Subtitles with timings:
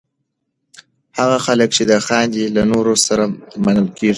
[1.19, 3.23] هغه خلک چې خاندي، له نورو سره
[3.65, 4.09] منل کېږي.